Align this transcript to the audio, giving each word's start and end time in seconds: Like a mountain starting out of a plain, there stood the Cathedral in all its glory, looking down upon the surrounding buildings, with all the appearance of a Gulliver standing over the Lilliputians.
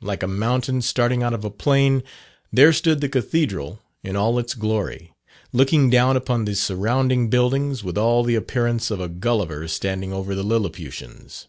Like 0.00 0.24
a 0.24 0.26
mountain 0.26 0.82
starting 0.82 1.22
out 1.22 1.32
of 1.32 1.44
a 1.44 1.48
plain, 1.50 2.02
there 2.52 2.72
stood 2.72 3.00
the 3.00 3.08
Cathedral 3.08 3.78
in 4.02 4.16
all 4.16 4.36
its 4.36 4.54
glory, 4.54 5.14
looking 5.52 5.88
down 5.88 6.16
upon 6.16 6.44
the 6.44 6.56
surrounding 6.56 7.30
buildings, 7.30 7.84
with 7.84 7.96
all 7.96 8.24
the 8.24 8.34
appearance 8.34 8.90
of 8.90 8.98
a 9.00 9.08
Gulliver 9.08 9.68
standing 9.68 10.12
over 10.12 10.34
the 10.34 10.42
Lilliputians. 10.42 11.46